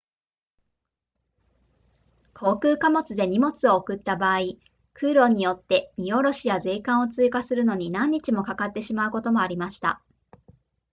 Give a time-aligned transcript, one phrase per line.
[2.33, 4.57] 航空貨物で荷物を送った場合
[4.95, 10.01] 空路によって荷降ろしや税関を通過するのに何日もかかってしまうこともありました